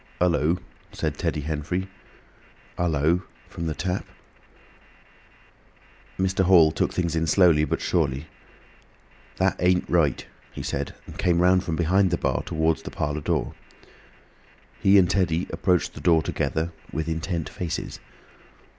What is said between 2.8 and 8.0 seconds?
lo!" from the Tap. Mr. Hall took things in slowly but